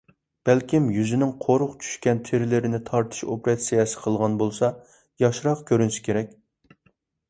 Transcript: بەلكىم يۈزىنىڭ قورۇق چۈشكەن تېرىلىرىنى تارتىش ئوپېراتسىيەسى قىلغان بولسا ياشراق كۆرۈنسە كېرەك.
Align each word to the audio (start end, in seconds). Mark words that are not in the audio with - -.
بەلكىم 0.49 0.87
يۈزىنىڭ 0.95 1.33
قورۇق 1.43 1.75
چۈشكەن 1.83 2.23
تېرىلىرىنى 2.31 2.81
تارتىش 2.89 3.23
ئوپېراتسىيەسى 3.29 4.03
قىلغان 4.09 4.41
بولسا 4.43 4.75
ياشراق 5.29 5.67
كۆرۈنسە 5.73 6.07
كېرەك. 6.11 6.39